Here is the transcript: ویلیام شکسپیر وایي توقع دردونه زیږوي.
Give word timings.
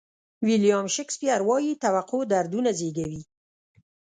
ویلیام 0.47 0.85
شکسپیر 0.95 1.39
وایي 1.47 1.73
توقع 1.83 2.21
دردونه 2.33 2.71
زیږوي. 2.79 3.21